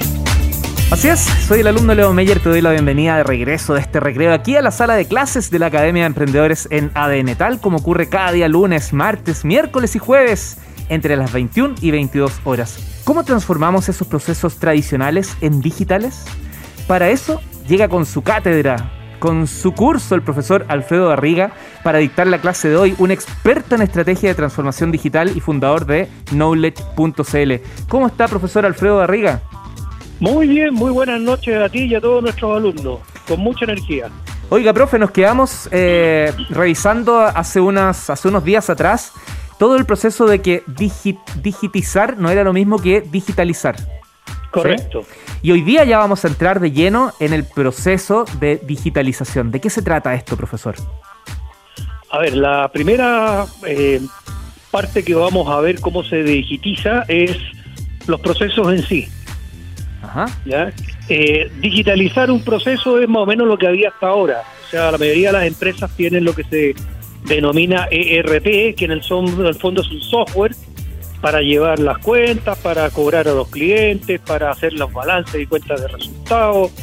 Así 0.89 1.09
es, 1.09 1.19
soy 1.47 1.59
el 1.59 1.67
alumno 1.67 1.93
Leo 1.93 2.11
Meyer, 2.11 2.39
te 2.39 2.49
doy 2.49 2.61
la 2.61 2.71
bienvenida 2.71 3.17
de 3.17 3.23
regreso 3.23 3.75
de 3.75 3.81
este 3.81 3.99
recreo 3.99 4.33
aquí 4.33 4.55
a 4.55 4.63
la 4.63 4.71
sala 4.71 4.95
de 4.95 5.05
clases 5.05 5.51
de 5.51 5.59
la 5.59 5.67
Academia 5.67 6.01
de 6.01 6.07
Emprendedores 6.07 6.67
en 6.71 6.89
ADN, 6.95 7.35
tal 7.35 7.59
como 7.59 7.77
ocurre 7.77 8.09
cada 8.09 8.31
día 8.31 8.47
lunes, 8.47 8.93
martes, 8.93 9.45
miércoles 9.45 9.95
y 9.95 9.99
jueves 9.99 10.57
entre 10.89 11.17
las 11.17 11.31
21 11.31 11.75
y 11.81 11.91
22 11.91 12.39
horas. 12.45 12.79
¿Cómo 13.03 13.23
transformamos 13.23 13.89
esos 13.89 14.07
procesos 14.07 14.57
tradicionales 14.57 15.37
en 15.41 15.61
digitales? 15.61 16.25
Para 16.87 17.11
eso 17.11 17.39
llega 17.67 17.87
con 17.87 18.07
su 18.07 18.23
cátedra, 18.23 19.02
con 19.23 19.47
su 19.47 19.71
curso 19.71 20.15
el 20.15 20.21
profesor 20.21 20.65
Alfredo 20.67 21.07
Garriga 21.07 21.53
para 21.81 21.99
dictar 21.99 22.27
la 22.27 22.39
clase 22.39 22.67
de 22.67 22.75
hoy, 22.75 22.93
un 22.97 23.09
experto 23.09 23.73
en 23.73 23.81
estrategia 23.81 24.27
de 24.27 24.35
transformación 24.35 24.91
digital 24.91 25.31
y 25.33 25.39
fundador 25.39 25.85
de 25.85 26.09
knowledge.cl. 26.33 27.53
¿Cómo 27.87 28.07
está 28.07 28.27
profesor 28.27 28.65
Alfredo 28.65 28.97
Garriga? 28.97 29.39
Muy 30.19 30.49
bien, 30.49 30.73
muy 30.73 30.91
buenas 30.91 31.21
noches 31.21 31.55
a 31.55 31.69
ti 31.69 31.85
y 31.85 31.95
a 31.95 32.01
todos 32.01 32.21
nuestros 32.21 32.57
alumnos, 32.57 32.99
con 33.25 33.39
mucha 33.39 33.63
energía. 33.63 34.09
Oiga, 34.49 34.73
profe, 34.73 34.99
nos 34.99 35.11
quedamos 35.11 35.69
eh, 35.71 36.33
revisando 36.49 37.21
hace, 37.21 37.61
unas, 37.61 38.09
hace 38.09 38.27
unos 38.27 38.43
días 38.43 38.69
atrás 38.69 39.13
todo 39.57 39.77
el 39.77 39.85
proceso 39.85 40.25
de 40.25 40.41
que 40.41 40.63
digitizar 40.67 42.17
no 42.17 42.29
era 42.29 42.43
lo 42.43 42.51
mismo 42.51 42.77
que 42.77 42.99
digitalizar. 42.99 43.77
Correcto. 44.53 45.03
Y 45.41 45.51
hoy 45.51 45.61
día 45.61 45.83
ya 45.83 45.97
vamos 45.97 46.23
a 46.23 46.27
entrar 46.27 46.59
de 46.59 46.71
lleno 46.71 47.11
en 47.19 47.33
el 47.33 47.43
proceso 47.43 48.25
de 48.39 48.57
digitalización. 48.57 49.51
¿De 49.51 49.59
qué 49.59 49.71
se 49.71 49.81
trata 49.81 50.13
esto, 50.13 50.37
profesor? 50.37 50.75
A 52.11 52.19
ver, 52.19 52.35
la 52.35 52.69
primera 52.71 53.47
eh, 53.65 53.99
parte 54.69 55.03
que 55.03 55.15
vamos 55.15 55.49
a 55.49 55.59
ver 55.59 55.81
cómo 55.81 56.03
se 56.03 56.21
digitiza 56.21 57.03
es 57.07 57.35
los 58.05 58.19
procesos 58.19 58.71
en 58.71 58.83
sí. 58.83 59.07
Ajá. 60.03 60.27
¿Ya? 60.45 60.71
Eh, 61.09 61.51
digitalizar 61.59 62.29
un 62.29 62.43
proceso 62.43 62.99
es 62.99 63.09
más 63.09 63.23
o 63.23 63.25
menos 63.25 63.47
lo 63.47 63.57
que 63.57 63.65
había 63.65 63.89
hasta 63.89 64.07
ahora. 64.07 64.43
O 64.67 64.69
sea, 64.69 64.91
la 64.91 64.99
mayoría 64.99 65.29
de 65.29 65.39
las 65.39 65.47
empresas 65.47 65.89
tienen 65.97 66.25
lo 66.25 66.35
que 66.35 66.43
se 66.43 66.75
denomina 67.25 67.87
ERP, 67.89 68.75
que 68.75 68.85
en 68.85 68.91
el, 68.91 69.01
en 69.09 69.45
el 69.47 69.55
fondo 69.55 69.81
es 69.81 69.89
un 69.89 70.01
software 70.01 70.55
para 71.23 71.39
llevar 71.39 71.79
las 71.79 71.99
cuentas, 71.99 72.57
para 72.57 72.89
cobrar 72.89 73.29
a 73.29 73.33
los 73.33 73.47
clientes, 73.47 74.19
para 74.19 74.51
hacer 74.51 74.73
los 74.73 74.91
balances 74.91 75.41
y 75.41 75.45
cuentas 75.45 75.79
de 75.79 75.87
resultados, 75.87 76.73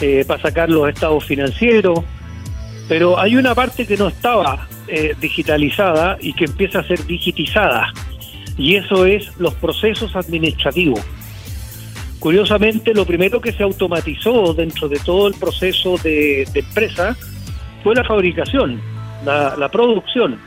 eh, 0.00 0.24
para 0.26 0.40
sacar 0.40 0.70
los 0.70 0.88
estados 0.88 1.22
financieros. 1.26 2.00
Pero 2.88 3.20
hay 3.20 3.36
una 3.36 3.54
parte 3.54 3.86
que 3.86 3.98
no 3.98 4.08
estaba 4.08 4.66
eh, 4.88 5.14
digitalizada 5.20 6.16
y 6.22 6.32
que 6.32 6.46
empieza 6.46 6.78
a 6.78 6.84
ser 6.84 7.04
digitizada, 7.04 7.92
y 8.56 8.76
eso 8.76 9.04
es 9.04 9.30
los 9.38 9.52
procesos 9.56 10.16
administrativos. 10.16 11.02
Curiosamente, 12.18 12.94
lo 12.94 13.04
primero 13.04 13.42
que 13.42 13.52
se 13.52 13.62
automatizó 13.62 14.54
dentro 14.54 14.88
de 14.88 15.00
todo 15.00 15.28
el 15.28 15.34
proceso 15.34 15.98
de, 15.98 16.48
empresa 16.54 17.14
fue 17.82 17.94
la 17.94 18.04
fabricación, 18.04 18.80
la 19.22 19.68
producción 19.70 20.38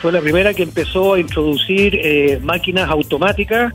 fue 0.00 0.12
la 0.12 0.20
primera 0.20 0.52
que 0.52 0.62
empezó 0.62 1.14
a 1.14 1.20
introducir 1.20 1.98
eh, 2.02 2.40
máquinas 2.42 2.90
automáticas 2.90 3.72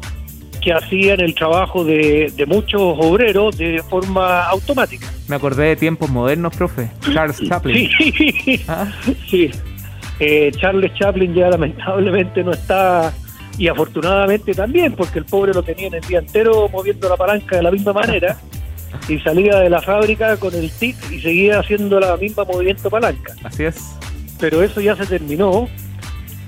que 0.61 0.73
hacían 0.73 1.21
el 1.21 1.33
trabajo 1.35 1.85
de, 1.85 2.33
muchos 2.47 2.81
obreros 2.81 3.57
de 3.57 3.81
forma 3.89 4.43
automática. 4.43 5.07
Me 5.27 5.37
acordé 5.37 5.67
de 5.67 5.75
tiempos 5.77 6.09
modernos, 6.09 6.55
profe. 6.55 6.91
Charles 7.13 7.41
Chaplin. 7.47 7.89
Sí, 7.97 8.61
¿Ah? 8.67 8.91
sí. 9.29 9.51
Eh, 10.19 10.51
Charles 10.59 10.93
Chaplin 10.95 11.33
ya 11.33 11.49
lamentablemente 11.49 12.43
no 12.43 12.51
está, 12.51 13.13
y 13.57 13.69
afortunadamente 13.69 14.53
también, 14.53 14.93
porque 14.93 15.19
el 15.19 15.25
pobre 15.25 15.53
lo 15.53 15.63
tenía 15.63 15.87
en 15.87 15.93
el 15.93 16.01
día 16.01 16.19
entero 16.19 16.67
moviendo 16.67 17.07
la 17.07 17.15
palanca 17.15 17.55
de 17.55 17.63
la 17.63 17.71
misma 17.71 17.93
manera, 17.93 18.37
y 19.07 19.17
salía 19.19 19.59
de 19.59 19.69
la 19.69 19.81
fábrica 19.81 20.35
con 20.35 20.53
el 20.53 20.69
tic 20.71 20.97
y 21.09 21.21
seguía 21.21 21.59
haciendo 21.59 22.01
la 22.01 22.17
misma 22.17 22.43
movimiento 22.43 22.89
palanca. 22.89 23.33
Así 23.45 23.63
es 23.63 23.97
pero 24.39 24.63
eso 24.63 24.81
ya 24.81 24.95
se 24.95 25.05
terminó 25.05 25.67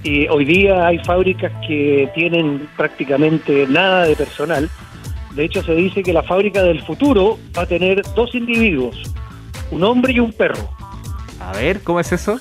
y 0.04 0.28
hoy 0.28 0.46
día 0.46 0.88
hay 0.88 0.98
fábricas 1.00 1.52
que 1.68 2.10
tienen 2.16 2.68
prácticamente 2.76 3.68
nada 3.68 4.06
de 4.06 4.16
personal. 4.16 4.70
De 5.36 5.46
hecho, 5.46 5.64
se 5.64 5.76
dice 5.76 6.02
que 6.04 6.12
la 6.12 6.24
fábrica 6.24 6.64
del 6.64 6.82
futuro 6.82 7.38
va 7.58 7.64
a 7.64 7.66
tener 7.66 8.02
dos 8.16 8.34
individuos, 8.34 8.98
un 9.70 9.84
hombre 9.84 10.14
y 10.14 10.20
un 10.20 10.34
perro. 10.34 10.70
A 11.40 11.54
ver, 11.54 11.82
¿cómo 11.84 12.00
es 12.00 12.12
eso? 12.12 12.40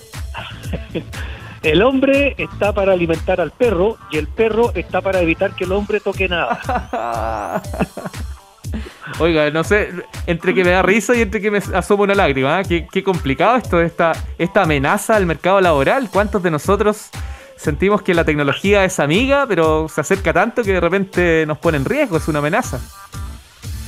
el 1.62 1.82
hombre 1.82 2.34
está 2.38 2.72
para 2.72 2.92
alimentar 2.92 3.40
al 3.40 3.50
perro 3.50 3.98
y 4.10 4.16
el 4.16 4.26
perro 4.26 4.72
está 4.74 5.00
para 5.00 5.20
evitar 5.20 5.54
que 5.54 5.64
el 5.64 5.72
hombre 5.72 6.00
toque 6.00 6.28
nada. 6.28 7.62
Oiga, 9.18 9.50
no 9.50 9.64
sé, 9.64 9.90
entre 10.26 10.54
que 10.54 10.64
me 10.64 10.70
da 10.70 10.82
risa 10.82 11.14
y 11.14 11.22
entre 11.22 11.40
que 11.40 11.50
me 11.50 11.58
asoma 11.58 12.04
una 12.04 12.14
lágrima. 12.14 12.60
¿eh? 12.60 12.86
Qué, 12.90 13.02
complicado 13.02 13.56
esto, 13.56 13.80
esta, 13.80 14.12
esta 14.38 14.62
amenaza 14.62 15.16
al 15.16 15.26
mercado 15.26 15.60
laboral. 15.60 16.08
¿Cuántos 16.10 16.42
de 16.42 16.50
nosotros 16.50 17.10
sentimos 17.56 18.02
que 18.02 18.14
la 18.14 18.24
tecnología 18.24 18.84
es 18.84 19.00
amiga, 19.00 19.46
pero 19.46 19.88
se 19.88 20.00
acerca 20.00 20.32
tanto 20.32 20.62
que 20.62 20.72
de 20.72 20.80
repente 20.80 21.44
nos 21.46 21.58
pone 21.58 21.78
en 21.78 21.84
riesgo? 21.84 22.16
Es 22.16 22.28
una 22.28 22.38
amenaza. 22.38 22.80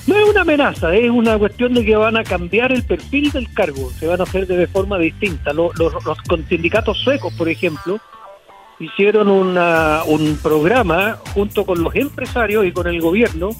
No 0.06 0.16
es 0.16 0.28
una 0.28 0.40
amenaza, 0.40 0.92
es 0.96 1.08
una 1.08 1.38
cuestión 1.38 1.74
de 1.74 1.84
que 1.84 1.94
van 1.94 2.16
a 2.16 2.24
cambiar 2.24 2.72
el 2.72 2.82
perfil 2.82 3.30
del 3.30 3.52
cargo, 3.54 3.88
se 3.90 4.08
van 4.08 4.20
a 4.20 4.24
hacer 4.24 4.48
de 4.48 4.66
forma 4.66 4.98
distinta. 4.98 5.52
Los, 5.52 5.78
los, 5.78 6.18
sindicatos 6.48 6.98
suecos, 6.98 7.32
por 7.34 7.48
ejemplo, 7.48 8.00
hicieron 8.80 9.28
un 9.28 10.38
programa 10.42 11.18
junto 11.34 11.64
con 11.64 11.84
los 11.84 11.94
empresarios 11.94 12.66
y 12.66 12.72
con 12.72 12.88
el 12.88 13.00
gobierno 13.00 13.50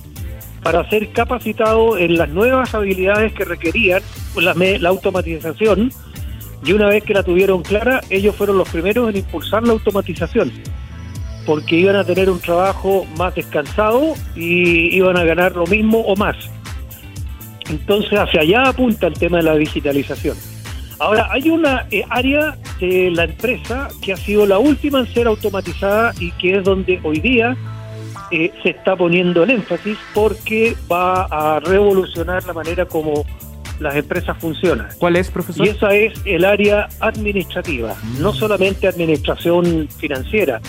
para 0.62 0.88
ser 0.88 1.10
capacitado 1.12 1.98
en 1.98 2.16
las 2.16 2.28
nuevas 2.28 2.74
habilidades 2.74 3.32
que 3.32 3.44
requerían 3.44 4.02
la, 4.36 4.54
la 4.54 4.88
automatización 4.88 5.90
y 6.64 6.72
una 6.72 6.88
vez 6.88 7.02
que 7.02 7.14
la 7.14 7.24
tuvieron 7.24 7.62
clara, 7.62 8.00
ellos 8.08 8.36
fueron 8.36 8.58
los 8.58 8.68
primeros 8.68 9.10
en 9.10 9.16
impulsar 9.16 9.64
la 9.64 9.72
automatización, 9.72 10.52
porque 11.44 11.76
iban 11.76 11.96
a 11.96 12.04
tener 12.04 12.30
un 12.30 12.38
trabajo 12.38 13.04
más 13.18 13.34
descansado 13.34 14.14
y 14.36 14.94
iban 14.96 15.16
a 15.16 15.24
ganar 15.24 15.56
lo 15.56 15.66
mismo 15.66 15.98
o 16.00 16.14
más. 16.14 16.36
Entonces, 17.68 18.18
hacia 18.18 18.42
allá 18.42 18.62
apunta 18.68 19.08
el 19.08 19.14
tema 19.14 19.38
de 19.38 19.44
la 19.44 19.56
digitalización. 19.56 20.36
Ahora, 21.00 21.26
hay 21.32 21.50
una 21.50 21.86
eh, 21.90 22.04
área 22.10 22.56
de 22.78 23.10
la 23.10 23.24
empresa 23.24 23.88
que 24.00 24.12
ha 24.12 24.16
sido 24.16 24.46
la 24.46 24.58
última 24.58 25.00
en 25.00 25.12
ser 25.12 25.26
automatizada 25.26 26.12
y 26.20 26.30
que 26.32 26.58
es 26.58 26.64
donde 26.64 27.00
hoy 27.02 27.18
día 27.18 27.56
eh, 28.32 28.50
se 28.62 28.70
está 28.70 28.97
poniendo 28.97 29.43
el 29.43 29.50
énfasis 29.50 29.98
porque 30.15 30.75
va 30.91 31.25
a 31.25 31.60
revolucionar 31.60 32.43
la 32.44 32.54
manera 32.54 32.87
como 32.87 33.26
las 33.78 33.94
empresas 33.94 34.38
funcionan. 34.38 34.88
¿Cuál 34.98 35.16
es, 35.16 35.31
profesor? 35.31 35.66
Y 35.66 35.69
esa 35.69 35.94
es 35.94 36.15
el 36.25 36.47
área 36.47 36.88
administrativa, 37.00 37.94
no 38.19 38.32
solamente 38.32 38.88
administración 38.88 39.87
financiera, 39.98 40.62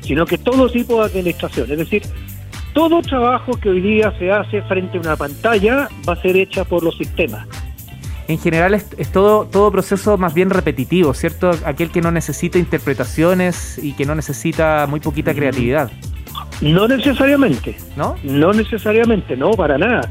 sino 0.00 0.24
que 0.24 0.38
todo 0.38 0.70
tipo 0.70 1.00
de 1.00 1.10
administración. 1.10 1.70
Es 1.70 1.78
decir, 1.78 2.02
todo 2.72 3.02
trabajo 3.02 3.52
que 3.60 3.68
hoy 3.68 3.82
día 3.82 4.14
se 4.18 4.30
hace 4.30 4.62
frente 4.62 4.96
a 4.96 5.00
una 5.02 5.16
pantalla 5.16 5.88
va 6.08 6.14
a 6.14 6.22
ser 6.22 6.36
hecha 6.38 6.64
por 6.64 6.82
los 6.82 6.96
sistemas. 6.96 7.46
En 8.28 8.38
general 8.38 8.72
es, 8.72 8.86
es, 8.96 9.12
todo, 9.12 9.44
todo 9.44 9.70
proceso 9.70 10.16
más 10.16 10.32
bien 10.32 10.48
repetitivo, 10.48 11.12
¿cierto? 11.12 11.50
Aquel 11.66 11.90
que 11.90 12.00
no 12.00 12.12
necesita 12.12 12.58
interpretaciones 12.58 13.78
y 13.82 13.92
que 13.92 14.06
no 14.06 14.14
necesita 14.14 14.86
muy 14.88 15.00
poquita 15.00 15.34
creatividad. 15.34 15.90
No 16.60 16.86
necesariamente. 16.86 17.76
¿No? 17.96 18.16
No 18.22 18.52
necesariamente, 18.52 19.36
no, 19.36 19.52
para 19.52 19.78
nada. 19.78 20.10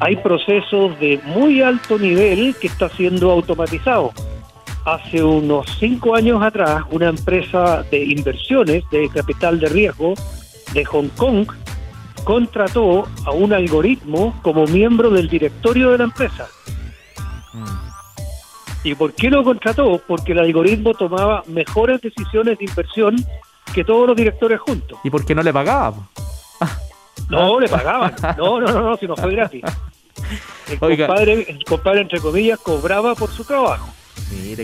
Hay 0.00 0.16
procesos 0.16 0.98
de 1.00 1.20
muy 1.24 1.62
alto 1.62 1.98
nivel 1.98 2.54
que 2.60 2.66
está 2.66 2.88
siendo 2.88 3.30
automatizado. 3.30 4.12
Hace 4.84 5.22
unos 5.22 5.66
cinco 5.78 6.14
años 6.14 6.42
atrás, 6.42 6.84
una 6.90 7.08
empresa 7.08 7.82
de 7.90 8.04
inversiones 8.04 8.84
de 8.90 9.08
capital 9.08 9.58
de 9.58 9.68
riesgo 9.68 10.14
de 10.74 10.84
Hong 10.84 11.08
Kong 11.16 11.46
contrató 12.24 13.06
a 13.24 13.30
un 13.30 13.52
algoritmo 13.52 14.38
como 14.42 14.66
miembro 14.66 15.10
del 15.10 15.28
directorio 15.28 15.90
de 15.90 15.98
la 15.98 16.04
empresa. 16.04 16.48
Mm. 17.52 17.64
¿Y 18.84 18.94
por 18.94 19.14
qué 19.14 19.30
lo 19.30 19.42
contrató? 19.44 20.00
Porque 20.06 20.32
el 20.32 20.40
algoritmo 20.40 20.92
tomaba 20.94 21.42
mejores 21.46 22.00
decisiones 22.02 22.58
de 22.58 22.64
inversión 22.64 23.16
que 23.74 23.84
todos 23.84 24.06
los 24.06 24.16
directores 24.16 24.60
juntos. 24.60 24.98
¿Y 25.02 25.10
por 25.10 25.24
qué 25.24 25.34
no 25.34 25.42
le 25.42 25.52
pagaba? 25.52 25.96
No, 27.28 27.58
le 27.58 27.68
pagaban. 27.68 28.14
No, 28.36 28.60
no, 28.60 28.66
no, 28.66 28.80
no, 28.82 28.96
si 28.96 29.06
no 29.06 29.16
fue 29.16 29.32
gratis. 29.32 29.62
El 30.68 30.78
compadre, 30.78 31.46
el 31.48 31.64
compadre, 31.64 32.00
entre 32.02 32.20
comillas, 32.20 32.58
cobraba 32.58 33.14
por 33.14 33.30
su 33.30 33.44
trabajo. 33.44 33.88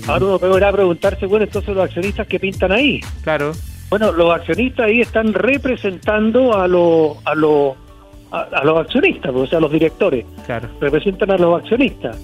Ahora 0.07 0.25
uno 0.25 0.39
puede 0.39 0.73
preguntarse, 0.73 1.27
bueno, 1.27 1.45
entonces 1.45 1.75
los 1.75 1.85
accionistas 1.85 2.27
que 2.27 2.39
pintan 2.39 2.73
ahí. 2.73 3.01
Claro. 3.23 3.53
Bueno, 3.89 4.13
los 4.13 4.33
accionistas 4.33 4.87
ahí 4.87 5.01
están 5.01 5.33
representando 5.35 6.57
a 6.57 6.69
los 6.69 7.17
a 7.25 7.35
los 7.35 7.75
a, 8.31 8.65
los 8.65 8.81
accionistas, 8.81 9.33
o 9.35 9.47
sea, 9.47 9.59
a 9.59 9.61
los 9.61 9.73
directores. 9.73 10.25
Claro. 10.47 10.69
Representan 10.81 11.31
a 11.33 11.37
los 11.37 11.61
accionistas. 11.61 12.17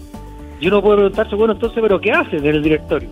Y 0.61 0.69
uno 0.69 0.81
puede 0.81 0.97
preguntarse, 0.99 1.35
bueno, 1.35 1.55
entonces, 1.55 1.79
¿pero 1.83 2.01
qué 2.01 2.13
hacen 2.13 2.39
en 2.39 2.55
el 2.55 2.63
directorio? 2.63 3.11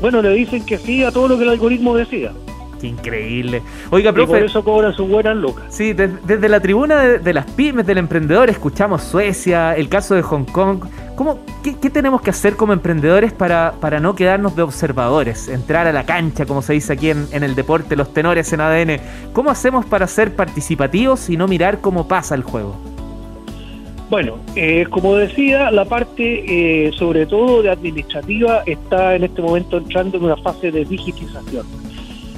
Bueno, 0.00 0.22
le 0.22 0.30
dicen 0.30 0.64
que 0.64 0.78
sí 0.78 1.04
a 1.04 1.12
todo 1.12 1.28
lo 1.28 1.36
que 1.36 1.44
el 1.44 1.50
algoritmo 1.50 1.94
decida. 1.94 2.32
Qué 2.80 2.86
increíble. 2.86 3.62
Oiga, 3.90 4.12
profe. 4.12 4.32
Y 4.32 4.34
por 4.36 4.44
eso 4.44 4.64
cobran 4.64 4.94
sus 4.94 5.08
buenas 5.08 5.36
lucas. 5.36 5.64
Sí, 5.68 5.92
desde, 5.92 6.48
la 6.48 6.60
tribuna 6.60 7.00
de, 7.00 7.34
las 7.34 7.44
pymes, 7.50 7.86
del 7.86 7.98
emprendedor, 7.98 8.48
escuchamos 8.48 9.02
Suecia, 9.02 9.76
el 9.76 9.88
caso 9.88 10.14
de 10.14 10.22
Hong 10.22 10.44
Kong. 10.44 10.84
¿Cómo, 11.14 11.40
qué, 11.62 11.90
tenemos 11.90 12.22
que 12.22 12.30
hacer 12.30 12.56
como 12.56 12.72
emprendedores 12.72 13.34
para, 13.34 13.74
para 13.80 14.00
no 14.00 14.14
quedarnos 14.14 14.56
de 14.56 14.62
observadores? 14.62 15.48
Entrar 15.48 15.86
a 15.86 15.92
la 15.92 16.04
cancha, 16.04 16.46
como 16.46 16.62
se 16.62 16.72
dice 16.72 16.94
aquí 16.94 17.10
en, 17.10 17.26
en 17.32 17.42
el 17.42 17.54
deporte, 17.54 17.96
los 17.96 18.14
tenores 18.14 18.50
en 18.54 18.62
ADN. 18.62 19.00
¿Cómo 19.34 19.50
hacemos 19.50 19.84
para 19.84 20.06
ser 20.06 20.34
participativos 20.34 21.28
y 21.28 21.36
no 21.36 21.46
mirar 21.46 21.82
cómo 21.82 22.08
pasa 22.08 22.34
el 22.34 22.42
juego? 22.42 22.90
Bueno, 24.10 24.38
eh, 24.56 24.86
como 24.90 25.14
decía, 25.14 25.70
la 25.70 25.84
parte 25.84 26.88
eh, 26.88 26.90
sobre 26.92 27.26
todo 27.26 27.62
de 27.62 27.70
administrativa 27.70 28.64
está 28.66 29.14
en 29.14 29.22
este 29.22 29.40
momento 29.40 29.76
entrando 29.76 30.16
en 30.16 30.24
una 30.24 30.36
fase 30.36 30.72
de 30.72 30.84
digitización. 30.84 31.64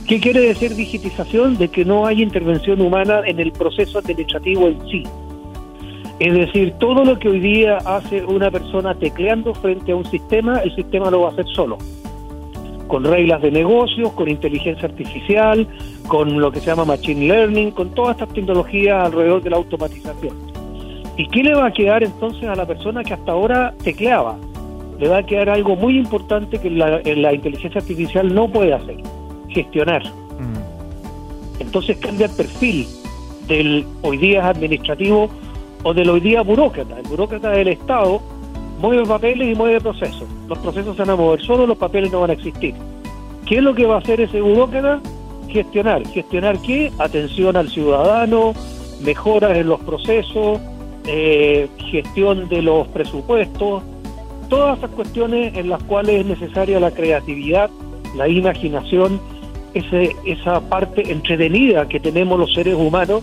¿Qué 0.06 0.20
quiere 0.20 0.40
decir 0.40 0.74
digitización? 0.74 1.56
De 1.56 1.68
que 1.68 1.84
no 1.84 2.06
hay 2.06 2.22
intervención 2.22 2.80
humana 2.80 3.22
en 3.24 3.38
el 3.38 3.52
proceso 3.52 3.98
administrativo 3.98 4.66
en 4.66 4.78
sí. 4.88 5.04
Es 6.18 6.34
decir, 6.34 6.74
todo 6.78 7.04
lo 7.04 7.18
que 7.18 7.28
hoy 7.28 7.40
día 7.40 7.78
hace 7.78 8.24
una 8.24 8.50
persona 8.50 8.94
tecleando 8.94 9.54
frente 9.54 9.92
a 9.92 9.96
un 9.96 10.04
sistema, 10.04 10.58
el 10.58 10.74
sistema 10.74 11.10
lo 11.10 11.22
va 11.22 11.28
a 11.28 11.32
hacer 11.32 11.46
solo. 11.48 11.78
Con 12.86 13.04
reglas 13.04 13.42
de 13.42 13.50
negocios, 13.50 14.12
con 14.12 14.28
inteligencia 14.28 14.88
artificial, 14.88 15.66
con 16.08 16.40
lo 16.40 16.52
que 16.52 16.60
se 16.60 16.66
llama 16.66 16.84
machine 16.84 17.26
learning, 17.26 17.70
con 17.70 17.90
todas 17.94 18.16
estas 18.16 18.34
tecnologías 18.34 19.06
alrededor 19.06 19.42
de 19.42 19.50
la 19.50 19.56
automatización. 19.56 20.36
¿Y 21.16 21.26
qué 21.28 21.42
le 21.42 21.54
va 21.54 21.66
a 21.66 21.72
quedar 21.72 22.02
entonces 22.02 22.44
a 22.44 22.54
la 22.54 22.66
persona 22.66 23.04
que 23.04 23.14
hasta 23.14 23.32
ahora 23.32 23.74
tecleaba? 23.82 24.36
Le 24.98 25.08
va 25.08 25.18
a 25.18 25.22
quedar 25.22 25.50
algo 25.50 25.76
muy 25.76 25.98
importante 25.98 26.58
que 26.58 26.70
la, 26.70 27.32
inteligencia 27.32 27.80
artificial 27.80 28.34
no 28.34 28.48
puede 28.48 28.72
hacer, 28.72 28.96
gestionar. 29.52 30.02
Entonces 31.58 31.96
cambia 31.98 32.26
el 32.26 32.32
perfil 32.32 32.86
del 33.46 33.86
hoy 34.02 34.16
día 34.16 34.48
administrativo 34.48 35.28
o 35.84 35.94
del 35.94 36.10
hoy 36.10 36.20
día 36.20 36.42
burócrata. 36.42 36.98
El 36.98 37.06
burócrata 37.08 37.50
del 37.50 37.68
Estado 37.68 38.20
mueve 38.80 39.06
papeles 39.06 39.52
y 39.52 39.54
mueve 39.54 39.80
procesos. 39.80 40.28
Los 40.48 40.58
procesos 40.58 40.96
se 40.96 41.02
van 41.02 41.10
a 41.10 41.16
mover 41.16 41.40
solo, 41.42 41.66
los 41.66 41.78
papeles 41.78 42.10
no 42.10 42.20
van 42.20 42.30
a 42.30 42.32
existir. 42.34 42.74
¿Qué 43.46 43.56
es 43.56 43.62
lo 43.62 43.74
que 43.74 43.86
va 43.86 43.96
a 43.96 43.98
hacer 43.98 44.20
ese 44.20 44.40
burócrata? 44.40 45.00
Gestionar. 45.48 46.06
¿Gestionar 46.08 46.58
qué? 46.60 46.92
Atención 46.98 47.56
al 47.56 47.68
ciudadano, 47.68 48.54
mejoras 49.02 49.56
en 49.56 49.68
los 49.68 49.80
procesos, 49.80 50.60
eh, 51.06 51.68
gestión 51.90 52.48
de 52.48 52.62
los 52.62 52.86
presupuestos, 52.88 53.82
todas 54.48 54.78
esas 54.78 54.90
cuestiones 54.90 55.56
en 55.56 55.68
las 55.68 55.82
cuales 55.84 56.20
es 56.20 56.26
necesaria 56.26 56.78
la 56.78 56.90
creatividad, 56.90 57.70
la 58.16 58.28
imaginación, 58.28 59.20
ese, 59.74 60.14
esa 60.24 60.60
parte 60.60 61.10
entretenida 61.10 61.88
que 61.88 62.00
tenemos 62.00 62.38
los 62.38 62.52
seres 62.54 62.74
humanos 62.74 63.22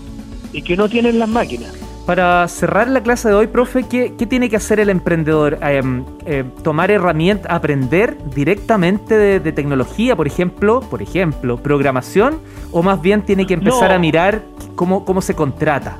y 0.53 0.61
que 0.61 0.75
no 0.75 0.89
tienen 0.89 1.19
las 1.19 1.29
máquinas. 1.29 1.73
Para 2.09 2.47
cerrar 2.47 2.87
la 2.87 3.03
clase 3.03 3.29
de 3.29 3.35
hoy, 3.35 3.45
profe, 3.45 3.83
¿qué, 3.87 4.09
tiene 4.09 4.49
que 4.49 4.55
hacer 4.55 4.79
el 4.79 4.89
emprendedor? 4.89 5.59
Eh, 5.61 5.79
eh, 6.25 6.43
¿Tomar 6.63 6.89
herramientas, 6.89 7.51
aprender 7.51 8.17
directamente 8.33 9.15
de, 9.15 9.51
tecnología, 9.51 10.15
por 10.15 10.25
ejemplo, 10.25 10.79
por 10.79 11.03
ejemplo, 11.03 11.57
programación? 11.57 12.39
¿O 12.71 12.81
más 12.81 12.99
bien 12.99 13.21
tiene 13.21 13.45
que 13.45 13.53
empezar 13.53 13.91
a 13.91 13.99
mirar 13.99 14.41
cómo, 14.75 15.05
cómo 15.05 15.21
se 15.21 15.35
contrata? 15.35 15.99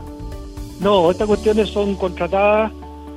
No, 0.79 1.11
estas 1.11 1.27
cuestiones 1.27 1.69
son 1.69 1.93
contratadas. 1.93 2.71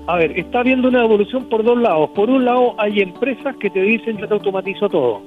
A 0.06 0.16
ver, 0.16 0.38
está 0.38 0.60
habiendo 0.60 0.88
una 0.88 1.02
evolución 1.02 1.48
por 1.48 1.64
dos 1.64 1.78
lados. 1.78 2.10
Por 2.10 2.28
un 2.28 2.44
lado, 2.44 2.74
hay 2.76 3.00
empresas 3.00 3.56
que 3.56 3.70
te 3.70 3.80
dicen 3.80 4.18
yo 4.18 4.28
te 4.28 4.34
automatizo 4.34 4.90
todo. 4.90 5.22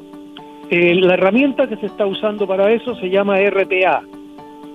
Eh, 0.69 0.95
la 0.95 1.13
herramienta 1.13 1.67
que 1.67 1.77
se 1.77 1.85
está 1.85 2.05
usando 2.05 2.47
para 2.47 2.71
eso 2.71 2.95
se 2.95 3.09
llama 3.09 3.37
RPA, 3.39 4.01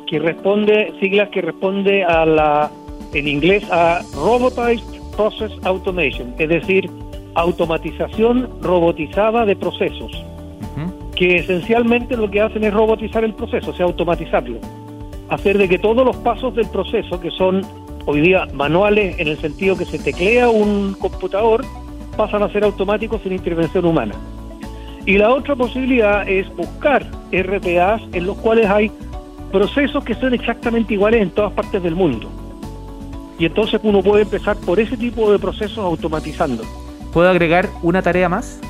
que 0.06 0.18
responde, 0.18 0.92
siglas 1.00 1.28
que 1.30 1.42
responde 1.42 2.04
a 2.04 2.24
la, 2.24 2.70
en 3.12 3.28
inglés, 3.28 3.64
a 3.70 4.00
Robotized 4.14 5.00
Process 5.16 5.52
Automation, 5.64 6.34
es 6.38 6.48
decir, 6.48 6.90
automatización 7.34 8.48
robotizada 8.62 9.44
de 9.44 9.56
procesos, 9.56 10.12
que 11.16 11.36
esencialmente 11.36 12.16
lo 12.16 12.30
que 12.30 12.40
hacen 12.40 12.64
es 12.64 12.72
robotizar 12.72 13.24
el 13.24 13.34
proceso, 13.34 13.70
o 13.70 13.74
sea, 13.74 13.86
automatizarlo 13.86 14.58
hacer 15.30 15.58
de 15.58 15.68
que 15.68 15.78
todos 15.78 16.04
los 16.04 16.16
pasos 16.16 16.54
del 16.54 16.66
proceso, 16.66 17.20
que 17.20 17.30
son 17.30 17.62
hoy 18.04 18.20
día 18.20 18.46
manuales 18.52 19.18
en 19.18 19.28
el 19.28 19.38
sentido 19.38 19.76
que 19.76 19.84
se 19.84 19.98
teclea 19.98 20.50
un 20.50 20.94
computador, 20.94 21.64
pasan 22.16 22.42
a 22.42 22.52
ser 22.52 22.64
automáticos 22.64 23.22
sin 23.22 23.32
intervención 23.32 23.84
humana. 23.84 24.14
Y 25.06 25.18
la 25.18 25.30
otra 25.30 25.56
posibilidad 25.56 26.28
es 26.28 26.48
buscar 26.56 27.06
RPAs 27.32 28.02
en 28.12 28.26
los 28.26 28.36
cuales 28.38 28.66
hay 28.66 28.90
procesos 29.50 30.04
que 30.04 30.14
son 30.14 30.34
exactamente 30.34 30.94
iguales 30.94 31.22
en 31.22 31.30
todas 31.30 31.52
partes 31.52 31.82
del 31.82 31.94
mundo. 31.94 32.30
Y 33.38 33.46
entonces 33.46 33.80
uno 33.82 34.02
puede 34.02 34.22
empezar 34.22 34.56
por 34.56 34.78
ese 34.78 34.96
tipo 34.96 35.32
de 35.32 35.38
procesos 35.38 35.78
automatizando. 35.78 36.62
¿Puedo 37.12 37.28
agregar 37.28 37.68
una 37.82 38.02
tarea 38.02 38.28
más? 38.28 38.60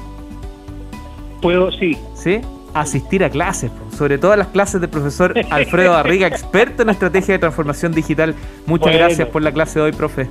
Puedo, 1.43 1.73
sí. 1.73 1.97
¿Sí? 2.15 2.41
asistir 2.75 3.25
a 3.25 3.31
clases, 3.31 3.71
sobre 3.97 4.19
todo 4.19 4.33
a 4.33 4.37
las 4.37 4.49
clases 4.49 4.81
del 4.81 4.91
profesor 4.91 5.35
Alfredo 5.51 5.93
Barriga, 5.93 6.27
experto 6.29 6.83
en 6.83 6.91
estrategia 6.91 7.35
de 7.35 7.39
transformación 7.39 7.93
digital. 7.93 8.35
Muchas 8.67 8.95
gracias 8.95 9.29
por 9.29 9.43
la 9.43 9.53
clase 9.53 9.79
de 9.79 9.87
hoy, 9.87 9.93
profe. 9.93 10.29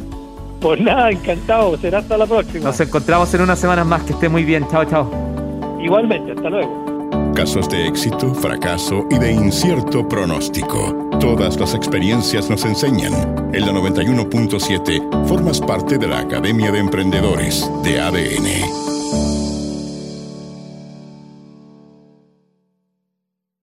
Pues 0.62 0.80
nada, 0.82 1.10
encantado. 1.10 1.78
Será 1.78 2.00
hasta 2.00 2.18
la 2.18 2.26
próxima. 2.26 2.66
Nos 2.66 2.80
encontramos 2.80 3.34
en 3.34 3.42
unas 3.42 3.60
semanas 3.60 3.86
más. 3.86 4.04
Que 4.04 4.14
esté 4.14 4.28
muy 4.28 4.44
bien. 4.44 4.68
Chao, 4.70 4.84
chao. 4.86 5.29
Igualmente, 5.80 6.32
hasta 6.32 6.50
luego. 6.50 7.34
Casos 7.36 7.70
de 7.70 7.88
éxito, 7.88 8.34
fracaso 8.34 9.06
y 9.10 9.18
de 9.18 9.32
incierto 9.32 10.08
pronóstico. 10.08 11.10
Todas 11.20 11.60
las 11.60 11.74
experiencias 11.74 12.50
nos 12.50 12.66
enseñan. 12.66 13.14
En 13.54 13.66
la 13.66 13.72
91.7 13.72 15.26
formas 15.26 15.62
parte 15.62 15.98
de 15.98 16.08
la 16.08 16.20
Academia 16.20 16.72
de 16.72 16.80
Emprendedores 16.80 17.70
de 17.84 18.00
ADN. 18.00 18.89